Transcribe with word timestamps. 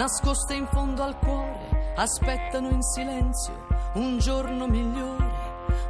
Nascoste 0.00 0.54
in 0.54 0.66
fondo 0.72 1.02
al 1.02 1.18
cuore, 1.18 1.92
aspettano 1.96 2.70
in 2.70 2.82
silenzio 2.82 3.66
un 3.96 4.16
giorno 4.16 4.66
migliore, 4.66 5.30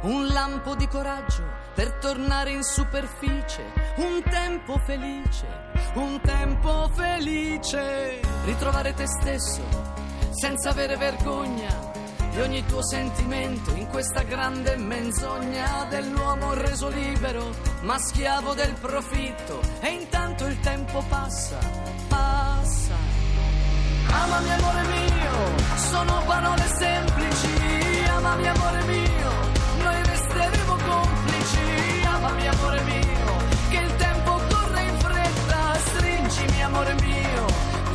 un 0.01 0.27
lampo 0.27 0.75
di 0.75 0.85
coraggio 0.85 1.45
per 1.73 1.93
tornare 1.93 2.51
in 2.51 2.61
superficie, 2.61 3.71
un 3.95 4.21
tempo 4.29 4.77
felice, 4.79 5.47
un 5.93 6.19
tempo 6.19 6.89
felice, 6.93 8.19
ritrovare 8.43 8.93
te 8.93 9.07
stesso 9.07 9.61
senza 10.31 10.71
avere 10.71 10.97
vergogna 10.97 11.73
di 12.31 12.41
ogni 12.41 12.65
tuo 12.65 12.83
sentimento 12.83 13.73
in 13.75 13.87
questa 13.87 14.23
grande 14.23 14.75
menzogna 14.75 15.85
dell'uomo 15.89 16.53
reso 16.53 16.89
libero, 16.89 17.49
ma 17.83 17.97
schiavo 17.97 18.55
del 18.55 18.73
profitto 18.73 19.61
e 19.79 19.87
intanto 19.87 20.47
il 20.47 20.59
tempo 20.59 21.01
passa. 21.07 21.90
Amami 24.11 24.51
amore 24.51 24.83
mio, 24.83 25.33
sono 25.89 26.21
parole 26.25 26.67
semplici, 26.77 28.03
amami 28.15 28.47
amore 28.47 28.83
mio, 28.83 29.31
noi 29.83 30.03
resteremo 30.03 30.75
complici, 30.85 32.05
amami 32.05 32.47
amore 32.47 32.81
mio, 32.83 33.35
che 33.69 33.77
il 33.77 33.95
tempo 33.95 34.39
corre 34.49 34.81
in 34.83 34.97
fretta, 34.99 35.59
stringimi 35.85 36.63
amore 36.63 36.93
mio, 37.01 37.45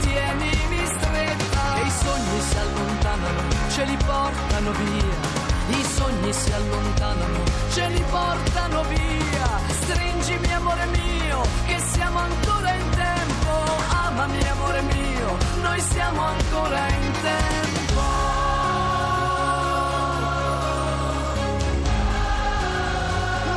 tienimi 0.00 0.86
stretta, 0.86 1.76
e 1.76 1.86
i 1.86 1.90
sogni 1.90 2.40
si 2.48 2.56
allontanano, 2.58 3.40
ce 3.70 3.84
li 3.84 3.96
portano 4.04 4.70
via, 4.72 5.78
i 5.78 5.84
sogni 5.84 6.32
si 6.32 6.52
allontanano, 6.52 7.38
ce 7.72 7.88
li 7.88 8.04
portano 8.10 8.82
via, 8.84 9.48
stringimi 9.80 10.52
amore 10.54 10.86
mio, 10.86 11.40
che 11.66 11.78
siamo 11.92 12.18
ancora 12.18 12.72
in 12.72 12.90
tempo, 12.90 13.50
amami 14.06 14.48
amore 14.48 14.54
mio, 14.54 14.65
siamo 16.06 16.22
ancora 16.22 16.88
in 16.88 17.10
tempo. 17.20 18.00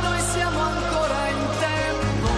Noi 0.02 0.20
siamo 0.20 0.60
ancora 0.60 1.28
in 1.28 1.48
tempo. 1.60 2.28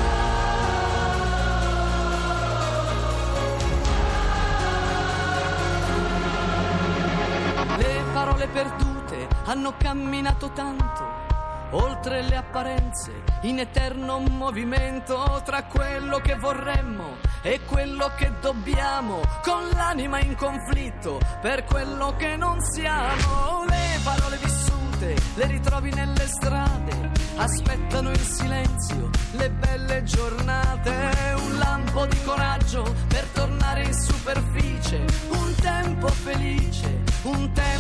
Le 7.79 8.05
parole 8.13 8.49
perdute 8.49 9.29
hanno 9.45 9.73
camminato 9.79 10.51
tanto, 10.51 11.22
oltre 11.73 12.23
le 12.23 12.37
apparenze, 12.37 13.12
in 13.42 13.59
eterno 13.59 14.19
movimento 14.19 15.42
tra 15.45 15.65
quello 15.65 16.19
che 16.19 16.34
vorremmo 16.37 17.17
e 17.42 17.61
quello 17.67 18.10
che 18.16 18.33
dobbiamo, 18.41 19.21
con 19.43 19.69
l'anima 19.75 20.21
in 20.21 20.37
conflitto 20.37 21.21
per 21.41 21.65
quello 21.65 22.15
che 22.16 22.37
non 22.37 22.60
siamo. 22.60 23.65
Le 23.69 24.00
parole 24.03 24.37
vissute 24.37 25.16
le 25.34 25.47
ritrovi 25.47 25.91
nelle 25.93 26.27
strade, 26.27 27.10
aspettano 27.37 28.10
in 28.10 28.25
silenzio 28.25 29.10
le 29.33 29.50
belle 29.50 30.03
giornate, 30.04 31.34
un 31.37 31.59
lampo 31.59 32.06
di 32.06 32.22
coraggio 32.22 32.94
per 33.09 33.27
tornare 33.33 33.84
in 33.84 33.94
superficie, 33.94 35.04
un 35.31 35.54
tempo 35.60 36.09
felice, 36.09 37.03
un 37.22 37.53
tempo 37.53 37.72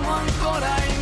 noi 0.00 0.10
siamo 0.10 0.14
ancora 0.14 0.99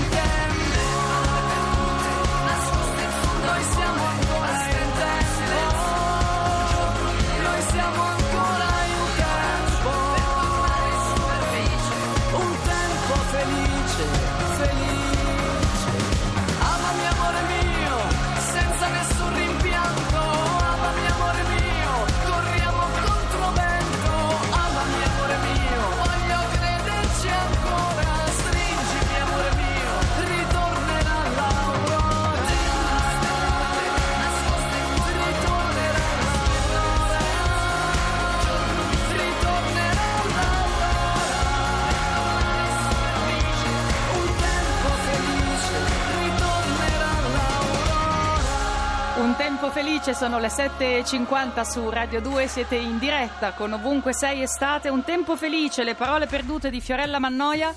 felice, 49.80 50.12
sono 50.12 50.40
le 50.40 50.48
7.50 50.48 51.62
su 51.62 51.88
Radio 51.88 52.20
2, 52.20 52.48
siete 52.48 52.74
in 52.74 52.98
diretta 52.98 53.52
con 53.52 53.72
Ovunque 53.72 54.12
Sei 54.12 54.42
Estate. 54.42 54.88
Un 54.88 55.04
tempo 55.04 55.36
felice, 55.36 55.84
le 55.84 55.94
parole 55.94 56.26
perdute 56.26 56.68
di 56.68 56.80
Fiorella 56.80 57.20
Mannoia. 57.20 57.72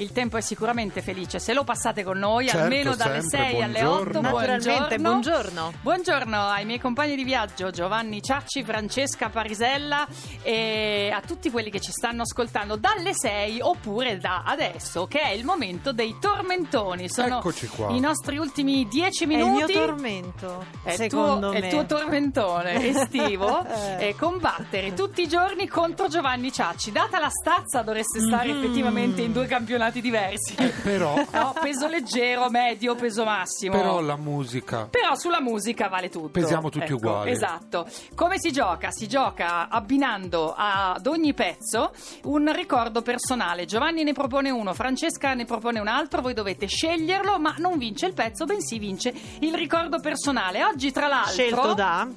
Il 0.00 0.12
tempo 0.12 0.36
è 0.36 0.40
sicuramente 0.40 1.02
felice, 1.02 1.40
se 1.40 1.52
lo 1.52 1.64
passate 1.64 2.04
con 2.04 2.18
noi, 2.18 2.46
Certo, 2.46 2.62
almeno 2.62 2.94
dalle 2.94 3.20
sempre, 3.20 3.50
6 3.50 3.62
alle 3.62 3.84
8. 3.84 4.20
buongiorno. 4.20 4.20
Naturalmente, 4.20 4.98
buongiorno. 4.98 5.72
Buongiorno 5.80 6.40
ai 6.46 6.64
miei 6.66 6.78
compagni 6.78 7.16
di 7.16 7.24
viaggio 7.24 7.70
Giovanni 7.72 8.22
Ciacci, 8.22 8.62
Francesca 8.62 9.28
Parisella 9.28 10.06
e 10.42 11.10
a 11.12 11.20
tutti 11.20 11.50
quelli 11.50 11.68
che 11.70 11.80
ci 11.80 11.90
stanno 11.90 12.22
ascoltando 12.22 12.76
dalle 12.76 13.12
6 13.12 13.58
oppure 13.60 14.18
da 14.18 14.44
adesso, 14.46 15.06
che 15.08 15.18
è 15.20 15.30
il 15.30 15.44
momento 15.44 15.92
dei 15.92 16.14
tormentoni. 16.20 17.08
Sono 17.10 17.38
Eccoci 17.38 17.66
qua. 17.66 17.88
i 17.90 17.98
nostri 17.98 18.38
ultimi 18.38 18.86
10 18.86 19.24
È 19.24 19.26
il 19.26 19.36
minuti. 19.36 19.72
mio 19.72 19.84
tormento, 19.84 20.64
È 20.84 20.90
il 20.90 20.96
secondo 20.96 21.50
tuo, 21.50 21.50
me. 21.50 21.58
È 21.58 21.64
il 21.64 21.70
tuo 21.72 21.86
tormentone 21.86 22.72
estivo 22.86 23.64
Eh. 23.66 24.10
e 24.10 24.14
combattere 24.14 24.94
tutti 24.94 25.22
i 25.22 25.28
giorni 25.28 25.66
contro 25.66 26.06
Giovanni 26.06 26.52
Ciacci. 26.52 26.92
Data 26.92 27.18
la 27.18 27.30
stazza 27.30 27.82
dovreste 27.82 28.20
stare 28.20 28.52
Mhm. 28.52 28.58
effettivamente 28.62 29.22
in 29.22 29.32
due 29.32 29.46
campionati 29.46 29.86
diversi. 29.90 30.54
Però, 30.82 31.14
No, 31.32 31.54
peso 31.60 31.86
leggero, 31.88 32.48
medio, 32.50 32.94
peso 32.94 33.24
massimo. 33.24 33.74
però 33.76 34.00
la 34.00 34.16
musica. 34.16 34.86
Però 34.90 35.14
sulla 35.16 35.40
musica 35.40 35.88
vale 35.88 36.08
tutto. 36.08 36.28
Pesiamo 36.28 36.68
tutti 36.70 36.84
Ecco, 36.86 36.94
uguali. 36.96 37.30
Esatto. 37.30 37.86
Come 38.14 38.36
si 38.38 38.50
gioca? 38.52 38.90
Si 38.90 39.06
gioca 39.08 39.68
abbinando 39.68 40.54
ad 40.56 41.06
ogni 41.06 41.34
pezzo 41.34 41.92
un 42.24 42.52
ricordo 42.54 43.02
personale. 43.02 43.64
Giovanni 43.64 44.02
ne 44.04 44.12
propone 44.12 44.50
uno, 44.50 44.74
Francesca 44.74 45.34
ne 45.34 45.44
propone 45.44 45.78
un 45.80 45.88
altro, 45.88 46.20
voi 46.20 46.34
dovete 46.34 46.66
sceglierlo, 46.66 47.38
ma 47.38 47.54
non 47.58 47.78
vince 47.78 48.06
il 48.06 48.14
pezzo, 48.14 48.44
bensì 48.44 48.78
vince 48.78 49.12
il 49.40 49.54
ricordo 49.54 50.00
personale. 50.00 50.64
Oggi, 50.64 50.90
tra 50.92 51.06
l'altro. 51.08 51.32
Scelto 51.32 51.74
da... 51.74 52.08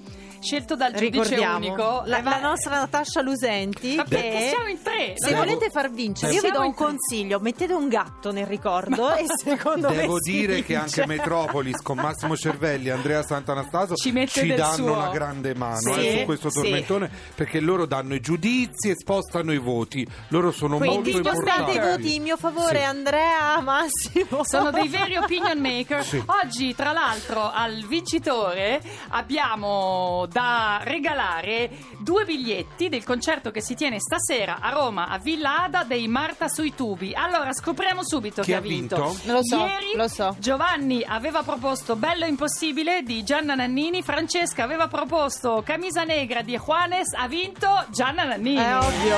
scelto 0.41 0.75
dal 0.75 0.91
giudice 0.93 1.09
Ricordiamo 1.23 1.57
unico. 1.57 2.01
la, 2.05 2.17
Eh, 2.19 2.23
la 2.23 2.39
nostra 2.39 2.79
Natascia 2.79 3.21
Lusenti. 3.21 3.95
Ma 3.95 4.03
perché 4.03 4.29
che 4.29 4.47
siamo 4.49 4.67
in 4.67 4.81
tre? 4.81 5.13
Se 5.15 5.29
è- 5.31 5.35
volete 5.35 5.69
far 5.69 5.91
vincere, 5.91 6.33
io 6.33 6.41
vi 6.41 6.51
do 6.51 6.61
un 6.61 6.73
consiglio: 6.73 7.39
mettete 7.39 7.73
un 7.73 7.87
gatto 7.87 8.31
nel 8.31 8.45
ricordo 8.47 9.13
e 9.13 9.25
secondo 9.43 9.89
me. 9.89 9.95
Devo 9.95 10.17
dire 10.19 10.61
che 10.63 10.75
vince. 10.77 11.01
anche 11.01 11.05
Metropolis 11.05 11.81
con 11.81 11.97
Massimo 11.97 12.35
Cervelli 12.35 12.87
e 12.87 12.91
Andrea 12.91 13.23
Sant'Anastaso 13.23 13.95
Ci 13.95 14.11
del 14.11 14.55
danno 14.55 14.73
suo. 14.75 14.93
una 14.93 15.09
grande 15.09 15.53
mano 15.55 15.79
Sì, 15.93 16.07
eh, 16.07 16.17
su 16.19 16.25
questo 16.25 16.49
sì. 16.49 16.61
tormentone 16.61 17.09
perché 17.35 17.59
loro 17.59 17.85
danno 17.85 18.15
i 18.15 18.19
giudizi 18.19 18.89
e 18.89 18.95
spostano 18.95 19.51
i 19.53 19.57
voti. 19.59 20.05
Loro 20.29 20.51
sono 20.51 20.77
Quindi 20.77 21.11
molto 21.13 21.29
spostate 21.29 21.71
i 21.71 21.75
importanti. 21.75 22.01
voti 22.03 22.15
in 22.15 22.23
mio 22.23 22.37
favore, 22.37 22.79
Sì. 22.79 22.83
Andrea, 22.85 23.61
Massimo. 23.61 24.43
Sono 24.43 24.71
dei 24.71 24.87
veri 24.87 25.15
opinion 25.17 25.59
maker. 25.59 26.03
Sì. 26.03 26.21
Oggi, 26.25 26.73
tra 26.75 26.91
l'altro, 26.91 27.49
al 27.51 27.85
vincitore 27.87 28.81
abbiamo 29.09 30.25
da 30.31 30.79
regalare 30.83 31.69
due 31.99 32.23
biglietti 32.25 32.89
del 32.89 33.03
concerto 33.03 33.51
che 33.51 33.61
si 33.61 33.75
tiene 33.75 33.99
stasera 33.99 34.57
a 34.61 34.69
Roma, 34.69 35.07
a 35.07 35.17
Villa 35.17 35.63
Ada 35.63 35.83
dei 35.83 36.07
Marta 36.07 36.47
sui 36.47 36.73
tubi. 36.73 37.13
Allora, 37.13 37.51
scopriamo 37.53 38.03
subito 38.03 38.41
Chi 38.41 38.49
chi, 38.51 38.53
ha 38.53 38.61
vinto. 38.61 38.95
vinto? 38.95 39.31
Lo 39.31 39.39
so, 39.43 39.57
Ieri 39.57 39.91
lo 39.95 40.07
so. 40.07 40.35
Giovanni 40.39 41.03
aveva 41.05 41.43
proposto 41.43 41.95
Bello 41.95 42.25
Impossibile 42.25 43.03
di 43.03 43.23
Gianna 43.23 43.55
Nannini, 43.55 44.01
Francesca 44.01 44.63
aveva 44.63 44.87
proposto 44.87 45.61
Camisa 45.65 46.03
Negra 46.03 46.41
di 46.41 46.57
Juanes, 46.57 47.13
ha 47.13 47.27
vinto 47.27 47.67
Gianna 47.89 48.23
Nannini. 48.23 48.57
È 48.57 48.77
ovvio. 48.77 49.17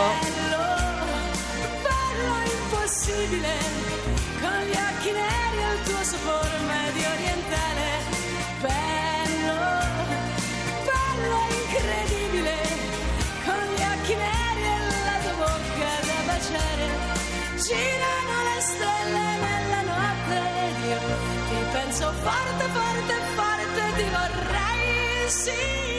Bello 1.82 2.52
impossibile, 2.64 3.54
con 4.42 4.60
gli 4.68 4.72
occhi 4.72 5.12
neri 5.12 5.58
e 5.58 5.74
il 5.74 5.82
tuo 5.84 6.04
sapore 6.04 6.58
medio 6.68 7.08
orientale. 7.10 7.63
Forte, 22.12 22.68
forte. 22.74 23.13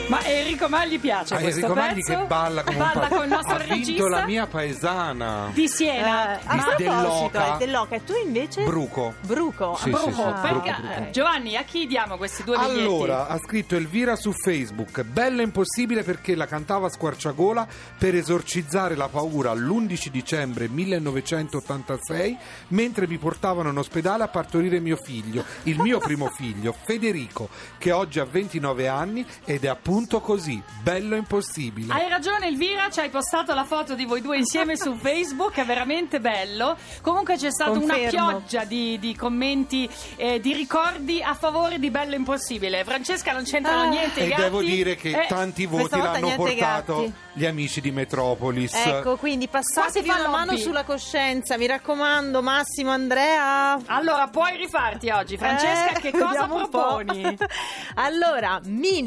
Ma 0.07 0.23
Enrico 0.23 0.69
Magli 0.69 1.01
piace 1.01 1.35
Ah, 1.35 1.39
questo 1.39 1.61
Enrico 1.61 1.81
Magli 1.81 1.95
pezzo? 2.05 2.19
che 2.21 2.25
balla 2.27 2.63
come 2.63 2.77
un 2.77 2.83
Balla 2.83 3.01
pazzo. 3.01 3.15
con 3.15 3.25
il 3.25 3.31
nostro 3.31 3.55
ha 3.55 3.59
vinto 3.59 3.75
regista 3.75 4.09
la 4.09 4.25
mia 4.27 4.47
paesana 4.47 5.51
di 5.55 5.67
Siena. 5.69 6.39
Eh, 6.39 6.43
a 6.45 6.57
proposito, 6.57 6.77
dell'Oca. 6.77 7.57
dell'Oca. 7.59 7.95
E 7.97 8.05
tu 8.05 8.13
invece? 8.23 8.65
Bruco 8.65 9.15
Bruco. 9.23 9.77
Sì, 9.77 9.91
Ah, 9.91 9.97
sì, 9.99 10.05
Bruco, 10.05 10.13
sì, 10.15 10.21
ah. 10.21 10.33
perché- 10.41 10.71
Bruco, 10.73 10.81
Bruco. 10.87 11.09
eh, 11.09 11.11
Giovanni, 11.11 11.57
a 11.57 11.63
chi 11.63 11.87
diamo 11.87 12.17
questi 12.19 12.45
due 12.45 12.59
biglietti? 12.59 12.81
Allora, 12.81 13.29
ha 13.29 13.39
scritto 13.39 13.77
Elvira 13.77 14.15
su 14.15 14.33
Facebook, 14.33 15.03
bello 15.05 15.41
impossibile 15.41 16.03
perché 16.03 16.35
la 16.37 16.47
cantava 16.47 16.87
a 16.89 16.91
squarciagola 16.91 17.67
per 17.99 18.15
esorcizzare 18.15 18.95
la 18.97 19.09
paura 19.09 19.55
l'11 19.55 20.09
dicembre 20.09 20.69
1986 20.69 22.37
mentre 22.69 23.07
mi 23.09 23.17
portavano 23.19 23.71
in 23.71 23.79
ospedale 23.79 24.23
a 24.25 24.29
partorire 24.29 24.81
mio 24.81 24.97
figlio, 24.97 25.45
il 25.65 25.81
mio 25.81 25.99
primo 25.99 26.29
figlio, 26.29 26.75
Federico, 26.85 27.49
che 27.79 27.91
oggi 27.91 28.19
ha 28.21 28.25
29 28.25 28.87
anni 28.89 29.24
ed 29.45 29.65
è 29.65 29.69
appunto 29.69 30.21
così, 30.21 30.61
bello 30.83 31.17
impossibile. 31.17 31.93
Hai 31.93 32.09
ragione 32.09 32.47
Elvira, 32.47 32.91
ci 32.91 33.01
hai 33.01 33.11
postato 33.11 33.55
la 33.55 33.65
foto 33.65 33.95
di 33.95 34.05
voi 34.05 34.21
due 34.21 34.37
insieme 34.39 34.77
su 34.77 34.95
Facebook, 35.01 35.55
è 35.57 35.65
veramente 35.65 36.21
bello. 36.21 36.77
Comunque 37.03 37.37
c'è 37.37 37.51
stata 37.51 37.71
una 37.73 37.95
Confermo. 37.95 38.09
pioggia 38.29 38.65
di, 38.65 38.99
di 38.99 39.15
commenti, 39.17 39.89
eh, 40.17 40.41
di 40.41 40.53
ricordi 40.53 41.23
a 41.23 41.35
favore 41.35 41.79
di 41.79 41.91
Bello 41.91 42.15
Impossibile. 42.15 42.85
Francesca 42.85 43.33
non 43.33 43.45
c'entrano 43.45 43.83
Ah. 43.83 43.89
niente. 43.89 44.21
i 44.21 44.25
E 44.25 44.29
gatti. 44.29 44.43
devo 44.43 44.63
dire 44.63 44.95
che 44.97 45.11
Eh, 45.11 45.27
tanti 45.29 45.67
voti 45.67 45.97
l'hanno 45.99 46.35
portato 46.37 46.97
gatti. 47.03 47.13
gli 47.33 47.45
amici 47.45 47.81
di 47.81 47.91
Metropolis. 47.91 48.75
Ecco, 48.75 49.17
quindi 49.17 49.49
passatevi 49.49 50.07
Qua 50.07 50.15
si 50.15 50.21
fa 50.23 50.29
una 50.29 50.37
mano 50.39 50.51
lobby. 50.53 50.63
sulla 50.63 50.85
coscienza, 50.85 51.57
mi 51.57 51.67
raccomando, 51.67 52.43
Massimo, 52.43 52.91
Andrea. 52.91 53.79
Allora, 53.87 54.29
puoi 54.29 54.57
rifarti 54.57 55.11
oggi. 55.11 55.37
Francesca, 55.37 55.93
Eh, 55.97 56.01
che 56.01 56.11
cosa 56.13 56.25
vediamo 56.27 56.55
un 56.57 56.69
po'. 56.69 56.79
proponi? 57.03 57.37
allora, 57.95 58.61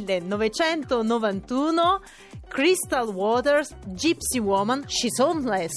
1991, 0.07 1.99
Crystal 2.49 3.11
Waters, 3.11 3.73
Gypsy 3.89 4.39
Woman, 4.39 4.85
She's 4.87 5.17
Homeless. 5.17 5.71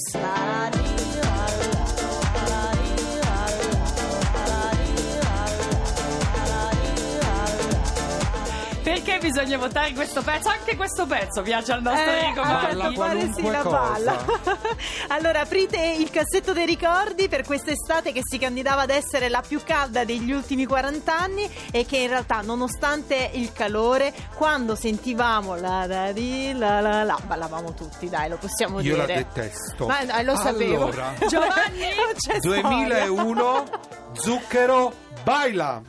Perché 8.93 9.19
bisogna 9.19 9.57
votare 9.57 9.93
questo 9.93 10.21
pezzo? 10.21 10.49
Anche 10.49 10.75
questo 10.75 11.05
pezzo 11.05 11.41
piace 11.43 11.71
al 11.71 11.81
nostro 11.81 12.11
Eh, 12.11 12.19
Enrico 12.19 12.41
Balla 12.41 12.83
pare 12.83 12.93
qualunque 12.93 13.41
sì, 13.41 13.49
la 13.49 13.63
balla. 13.63 14.25
allora, 15.07 15.39
aprite 15.39 15.95
il 15.97 16.09
cassetto 16.09 16.51
dei 16.51 16.65
ricordi 16.65 17.29
per 17.29 17.45
quest'estate 17.45 18.11
che 18.11 18.19
si 18.21 18.37
candidava 18.37 18.81
ad 18.81 18.89
essere 18.89 19.29
la 19.29 19.41
più 19.47 19.61
calda 19.63 20.03
degli 20.03 20.33
ultimi 20.33 20.65
40 20.65 21.17
anni 21.17 21.49
e 21.71 21.85
che 21.85 21.97
in 21.99 22.09
realtà, 22.09 22.41
nonostante 22.41 23.29
il 23.33 23.53
calore, 23.53 24.13
quando 24.35 24.75
sentivamo 24.75 25.55
la 25.55 25.85
la 25.85 26.11
di 26.11 26.51
la 26.53 26.81
la 26.81 27.03
la, 27.03 27.17
ballavamo 27.25 27.73
tutti, 27.73 28.09
dai, 28.09 28.27
lo 28.27 28.35
possiamo 28.37 28.81
Io 28.81 28.97
la 28.97 29.05
dire. 29.05 29.25
detesto. 29.33 29.87
Ma 29.87 30.01
eh, 30.01 30.23
lo 30.23 30.35
sapevo. 30.35 30.87
Allora, 30.87 31.13
Giovanni? 31.29 31.95
Non 31.95 32.13
c'è 32.17 32.37
storia. 32.39 32.61
2001 32.61 33.65
Zucchero 34.13 34.93
baila 35.23 35.81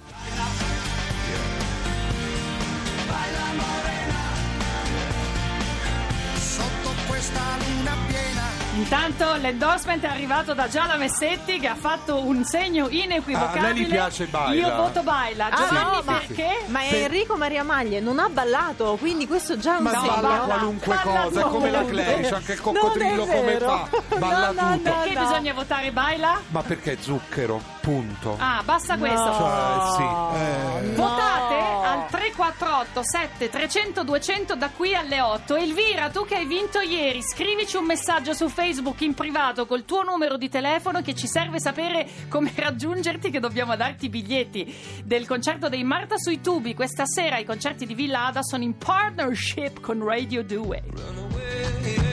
Intanto 8.82 9.34
l'endorsement 9.36 10.02
è 10.02 10.08
arrivato 10.08 10.54
da 10.54 10.66
Giala 10.66 10.96
Messetti 10.96 11.60
che 11.60 11.68
ha 11.68 11.76
fatto 11.76 12.18
un 12.26 12.42
segno 12.44 12.88
inequivocabile. 12.90 13.60
Ah, 13.66 13.68
a 13.70 13.72
lei 13.72 13.84
gli 13.84 13.88
piace 13.88 14.24
Baila? 14.24 14.66
Io 14.68 14.74
voto 14.74 15.02
Baila. 15.04 15.46
Ah, 15.50 15.56
Giovanni 15.56 15.78
no, 15.96 16.02
ma- 16.04 16.18
perché? 16.26 16.48
Ma 16.66 16.84
Enrico 16.86 17.36
Maria 17.36 17.62
Maglie 17.62 18.00
non 18.00 18.18
ha 18.18 18.28
ballato, 18.28 18.96
quindi 18.98 19.28
questo 19.28 19.56
già 19.56 19.74
è 19.74 19.78
un 19.78 19.84
ma 19.84 19.90
segno. 19.90 20.02
balla 20.06 20.20
balla- 20.20 20.38
qualunque 20.44 20.94
balla 20.96 21.20
cosa, 21.22 21.40
è 21.40 21.44
come 21.44 21.70
la. 21.70 21.84
Clarice, 21.84 22.34
anche 22.34 22.52
il 22.54 22.60
coccodrillo 22.60 23.24
come 23.26 23.58
fa, 23.58 23.88
balla 24.18 24.50
No, 24.50 24.60
no, 24.62 24.76
tutto. 24.76 24.88
no. 24.90 24.94
Perché 25.00 25.18
bisogna 25.20 25.52
votare 25.52 25.92
Baila? 25.92 26.40
Ma 26.48 26.62
perché 26.62 26.96
zucchero? 27.00 27.62
Punto. 27.82 28.36
Ah, 28.38 28.62
basta 28.64 28.96
questo. 28.96 29.32
Cioè, 29.32 29.96
sì. 29.96 30.02
eh. 30.38 30.94
Votate 30.94 31.54
al 31.84 32.06
348 32.08 33.02
7 33.02 33.48
300 33.48 34.04
200 34.04 34.54
da 34.54 34.70
qui 34.70 34.94
alle 34.94 35.20
8. 35.20 35.56
Elvira, 35.56 36.08
tu 36.08 36.24
che 36.24 36.36
hai 36.36 36.46
vinto 36.46 36.78
ieri, 36.78 37.20
scrivici 37.22 37.76
un 37.76 37.84
messaggio 37.84 38.34
su 38.34 38.48
Facebook 38.48 39.00
in 39.00 39.14
privato 39.14 39.66
col 39.66 39.84
tuo 39.84 40.04
numero 40.04 40.36
di 40.36 40.48
telefono 40.48 41.02
che 41.02 41.16
ci 41.16 41.26
serve 41.26 41.58
sapere 41.58 42.08
come 42.28 42.52
raggiungerti 42.56 43.30
che 43.30 43.40
dobbiamo 43.40 43.74
darti 43.74 44.04
i 44.04 44.10
biglietti 44.10 45.02
del 45.04 45.26
concerto 45.26 45.68
dei 45.68 45.82
Marta 45.82 46.16
sui 46.18 46.40
tubi. 46.40 46.74
Questa 46.74 47.04
sera 47.04 47.38
i 47.38 47.44
concerti 47.44 47.84
di 47.84 47.94
Villa 47.94 48.26
Ada 48.26 48.42
sono 48.42 48.62
in 48.62 48.78
partnership 48.78 49.80
con 49.80 50.04
Radio 50.04 50.44
2. 50.44 52.11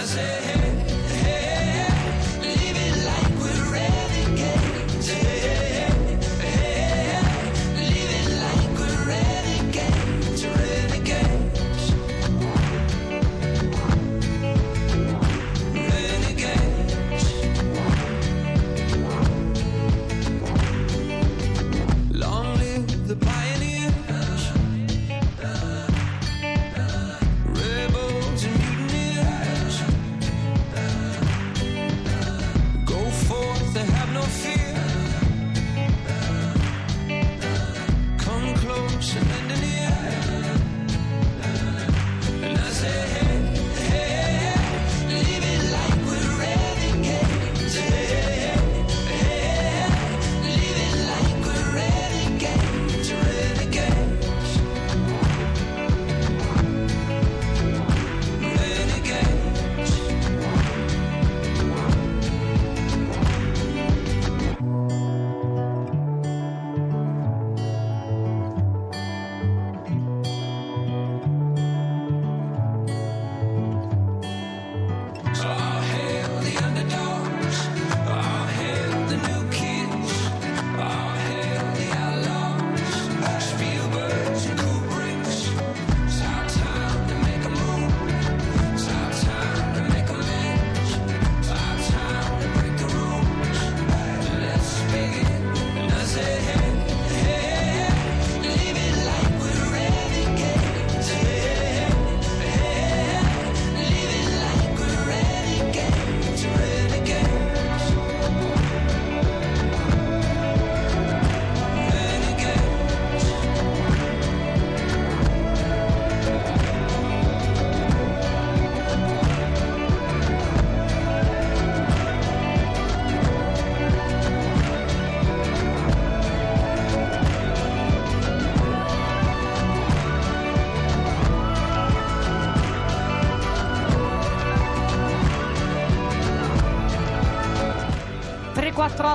I 0.00 0.02
say, 0.04 0.20
hey, 0.20 0.58
hey, 0.58 0.89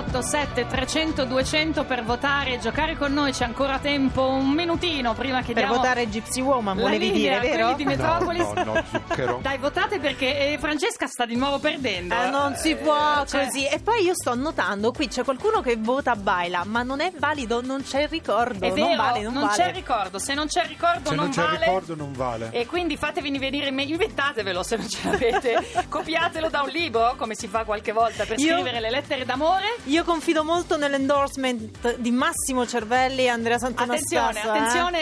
348 0.03 0.21
7300 0.21 1.25
200 1.25 1.83
per 1.85 2.03
votare 2.03 2.53
e 2.55 2.59
giocare 2.59 2.97
con 2.97 3.13
noi. 3.13 3.31
C'è 3.31 3.45
ancora 3.45 3.79
tempo, 3.79 4.27
un 4.27 4.49
minutino 4.49 5.13
prima 5.13 5.39
che 5.41 5.53
Per 5.53 5.63
diamo 5.63 5.75
votare 5.75 6.09
Gypsy 6.09 6.41
Woman, 6.41 6.75
la 6.75 6.83
volevi 6.83 7.11
linea 7.11 7.39
dire, 7.39 7.51
vero? 7.51 7.61
quelli 7.67 7.75
di 7.75 7.85
Metropolis. 7.85 8.41
No, 8.47 8.53
no, 8.63 8.73
no, 8.73 8.83
zucchero. 8.91 9.39
Dai, 9.41 9.57
votate 9.57 9.99
perché 9.99 10.53
eh, 10.53 10.57
Francesca 10.59 11.07
sta 11.07 11.25
di 11.25 11.35
nuovo 11.37 11.59
perdendo. 11.59 12.13
Eh, 12.13 12.29
non 12.29 12.55
si 12.55 12.75
può 12.75 13.21
Eh, 13.21 13.25
cioè- 13.27 13.45
così. 13.45 13.65
E 13.67 13.79
poi 13.79 14.03
io 14.03 14.13
sto 14.15 14.35
notando, 14.35 14.91
qui 14.91 15.07
c'è 15.07 15.23
qualcuno 15.23 15.61
che 15.61 15.77
vota 15.77 16.15
Baila, 16.15 16.63
ma 16.65 16.83
non 16.83 16.99
è 16.99 17.11
valido, 17.17 17.61
non 17.61 17.81
c'è 17.83 18.01
il 18.03 18.09
ricordo. 18.09 18.65
È 18.65 18.71
vero, 18.71 18.87
non 18.87 18.95
vale, 18.97 19.21
non, 19.21 19.33
vale. 19.33 19.47
c'è 19.55 19.67
il 19.69 19.73
ricordo. 19.75 20.19
Se 20.19 20.33
non 20.33 20.47
c'è 20.47 20.63
il 20.63 20.67
ricordo, 20.69 21.09
Se 21.09 21.15
non, 21.15 21.25
non 21.25 21.33
c'è 21.33 21.41
vale. 21.41 21.57
ricordo 21.65 21.95
non 21.95 22.11
vale. 22.13 22.49
E 22.51 22.65
quindi 22.65 22.97
fatevi 22.97 23.37
venire 23.37 23.71
me- 23.71 23.83
inventatevelo 23.83 24.61
se 24.63 24.75
non 24.75 24.89
ce 24.89 24.99
l'avete. 25.09 25.65
Copiatelo 25.87 26.49
da 26.49 26.61
un 26.63 26.69
libro, 26.69 27.13
come 27.17 27.33
si 27.35 27.47
fa 27.47 27.63
qualche 27.63 27.91
volta 27.93 28.25
per 28.25 28.37
Io- 28.39 28.53
scrivere 28.55 28.79
le 28.81 28.89
lettere 28.89 29.23
d'amore. 29.25 29.75
Io 29.87 30.03
confido 30.03 30.43
molto 30.43 30.77
nell'endorsement 30.77 31.97
di 31.97 32.09
Massimo 32.09 32.65
Cervelli 32.65 33.25
e 33.25 33.27
Andrea 33.27 33.59
Santonastasso. 33.59 34.39
Attenzione, 34.39 34.39
eh. 34.39 34.59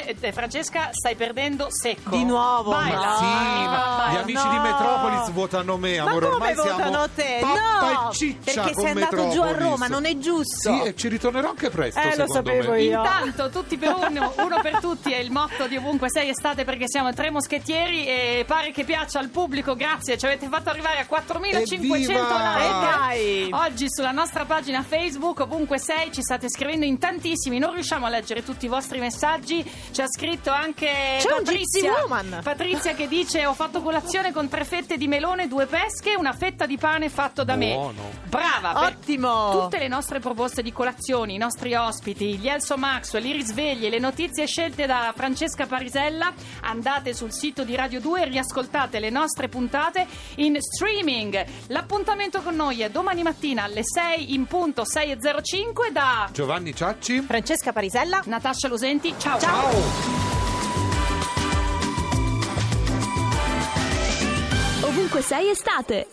attenzione, 0.09 0.19
eh, 0.19 0.31
Francesca, 0.33 0.89
stai 0.91 1.15
perdendo 1.15 1.67
secco. 1.69 2.09
Di 2.09 2.25
nuovo, 2.25 2.71
Baila. 2.71 2.97
no. 3.11 3.17
Sì, 3.17 3.23
ma 3.23 4.09
gli 4.11 4.15
amici 4.17 4.49
di 4.49 4.55
no. 4.55 4.61
Metropolis 4.61 5.29
votano 5.31 5.77
me, 5.77 5.97
Ma 6.01 6.09
amore. 6.09 6.25
come 6.29 6.35
Ormai 6.35 6.53
siamo 6.55 6.69
votano 6.83 7.09
te? 7.15 7.37
pappa 7.39 7.91
no, 7.93 8.09
e 8.09 8.13
ciccia 8.13 8.61
perché 8.61 8.73
sei 8.75 8.89
andato 8.89 9.29
giù 9.29 9.41
a. 9.41 9.51
Roma, 9.53 9.87
non 9.87 10.05
è 10.05 10.17
giusto. 10.17 10.73
Sì, 10.73 10.81
e 10.81 10.95
ci 10.95 11.07
ritornerò 11.07 11.49
anche 11.49 11.69
presto, 11.69 11.99
Eh, 12.01 12.17
lo 12.17 12.27
sapevo 12.27 12.71
me. 12.71 12.81
io. 12.81 12.97
Intanto 12.99 13.49
tutti 13.49 13.77
per 13.77 13.93
uno, 13.95 14.33
uno 14.37 14.59
per 14.61 14.79
tutti 14.81 15.13
è 15.13 15.17
il 15.19 15.31
motto 15.31 15.65
di 15.67 15.77
ovunque 15.77 16.09
sei 16.09 16.27
estate 16.29 16.65
perché 16.65 16.89
siamo 16.89 17.13
tre 17.13 17.29
moschettieri 17.31 18.05
e 18.05 18.43
pare 18.45 18.71
che 18.71 18.83
piaccia 18.83 19.19
al 19.19 19.29
pubblico, 19.29 19.75
grazie, 19.75 20.17
ci 20.17 20.25
avete 20.25 20.47
fatto 20.49 20.69
arrivare 20.69 20.99
a 20.99 21.05
4500 21.05 21.73
Evviva! 21.73 22.57
like. 22.57 22.65
Eh, 22.65 23.47
dai. 23.49 23.49
Oggi 23.53 23.85
sulla 23.89 24.11
nostra 24.11 24.43
pagina 24.43 24.72
Facebook 24.81 25.41
ovunque 25.41 25.77
sei 25.77 26.11
ci 26.11 26.21
state 26.21 26.49
scrivendo 26.49 26.85
in 26.85 26.97
tantissimi, 26.97 27.59
non 27.59 27.73
riusciamo 27.73 28.05
a 28.05 28.09
leggere 28.09 28.43
tutti 28.43 28.65
i 28.65 28.69
vostri 28.69 28.99
messaggi, 28.99 29.63
ci 29.91 30.01
ha 30.01 30.07
scritto 30.07 30.49
anche 30.49 31.17
C'è 31.19 31.31
un 31.31 31.43
Patrizia, 31.43 31.91
Woman. 32.01 32.39
Patrizia 32.43 32.93
che 32.95 33.07
dice 33.07 33.45
ho 33.45 33.53
fatto 33.53 33.81
colazione 33.81 34.31
con 34.31 34.47
tre 34.49 34.63
fette 34.63 34.97
di 34.97 35.07
melone, 35.07 35.47
due 35.47 35.65
pesche, 35.65 36.15
una 36.15 36.33
fetta 36.33 36.65
di 36.65 36.77
pane 36.77 37.09
fatto 37.09 37.43
da 37.43 37.55
me. 37.55 37.73
Buono. 37.73 38.09
Brava, 38.25 38.73
per- 38.73 38.95
Ottimo. 38.97 39.61
Tutte 39.61 39.77
le 39.77 39.87
nostre 39.87 40.19
proposte 40.19 40.61
di 40.61 40.71
colazioni, 40.71 41.35
i 41.35 41.37
nostri 41.37 41.75
ospiti, 41.75 42.37
gli 42.37 42.47
Elso 42.47 42.77
Maxwell, 42.77 43.25
i 43.25 43.33
risvegli, 43.33 43.89
le 43.89 43.99
notizie 43.99 44.47
scelte 44.47 44.85
da 44.85 45.13
Francesca 45.15 45.65
Parisella, 45.65 46.33
andate 46.61 47.13
sul 47.13 47.31
sito 47.33 47.63
di 47.63 47.75
Radio 47.75 47.99
2 47.99 48.21
e 48.21 48.25
riascoltate 48.25 48.99
le 48.99 49.09
nostre 49.09 49.49
puntate 49.49 50.07
in 50.35 50.57
streaming. 50.59 51.45
L'appuntamento 51.67 52.41
con 52.41 52.55
noi 52.55 52.81
è 52.81 52.89
domani 52.89 53.23
mattina 53.23 53.63
alle 53.63 53.83
6 53.83 54.33
in 54.33 54.45
punto 54.53 54.83
6.05 54.83 55.91
da 55.91 56.29
Giovanni 56.31 56.75
Ciacci. 56.75 57.21
Francesca 57.21 57.73
Parisella. 57.73 58.21
Natascia 58.25 58.67
Losenti. 58.67 59.11
Ciao. 59.17 59.39
Ciao. 59.39 59.71
Ovunque 64.83 65.23
sei 65.23 65.49
estate. 65.49 66.05